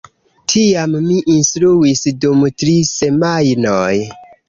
Tiam 0.53 0.95
mi 1.09 1.19
instruis 1.35 2.03
dum 2.25 2.43
tri 2.63 2.75
semajnoj. 2.97 3.97